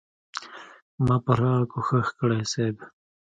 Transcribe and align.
ما 1.05 1.15
پوره 1.25 1.51
کوشش 1.73 2.05
کړی 2.19 2.41
صيب. 2.51 2.77